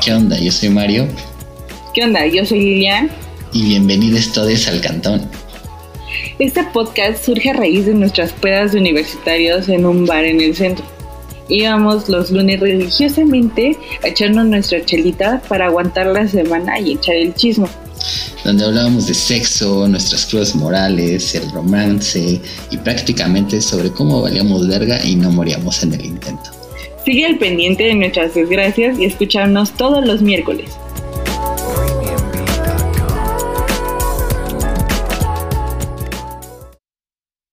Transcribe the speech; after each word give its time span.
¿Qué 0.00 0.14
onda? 0.14 0.38
Yo 0.38 0.50
soy 0.50 0.70
Mario. 0.70 1.06
¿Qué 1.92 2.02
onda? 2.02 2.26
Yo 2.26 2.46
soy 2.46 2.60
Lilian. 2.60 3.10
Y 3.52 3.64
bienvenidos 3.64 4.32
todos 4.32 4.66
al 4.66 4.80
Cantón. 4.80 5.28
Este 6.38 6.64
podcast 6.64 7.22
surge 7.22 7.50
a 7.50 7.52
raíz 7.52 7.84
de 7.84 7.92
nuestras 7.92 8.32
pedas 8.32 8.72
de 8.72 8.80
universitarios 8.80 9.68
en 9.68 9.84
un 9.84 10.06
bar 10.06 10.24
en 10.24 10.40
el 10.40 10.56
centro. 10.56 10.86
Íbamos 11.50 12.08
los 12.08 12.30
lunes 12.30 12.60
religiosamente 12.60 13.76
a 14.02 14.08
echarnos 14.08 14.46
nuestra 14.46 14.82
chelita 14.82 15.42
para 15.48 15.66
aguantar 15.66 16.06
la 16.06 16.26
semana 16.26 16.80
y 16.80 16.92
echar 16.92 17.16
el 17.16 17.34
chismo. 17.34 17.68
Donde 18.42 18.64
hablábamos 18.64 19.06
de 19.06 19.12
sexo, 19.12 19.86
nuestras 19.86 20.24
cruces 20.24 20.54
morales, 20.54 21.34
el 21.34 21.50
romance 21.50 22.40
y 22.70 22.76
prácticamente 22.78 23.60
sobre 23.60 23.90
cómo 23.90 24.22
valíamos 24.22 24.66
verga 24.66 25.04
y 25.04 25.14
no 25.14 25.30
moríamos 25.30 25.82
en 25.82 25.92
el 25.92 26.06
intento. 26.06 26.59
Sigue 27.04 27.26
al 27.26 27.38
pendiente 27.38 27.84
de 27.84 27.94
nuestras 27.94 28.34
desgracias 28.34 28.98
y 28.98 29.06
escucharnos 29.06 29.72
todos 29.72 30.04
los 30.04 30.20
miércoles. 30.20 30.78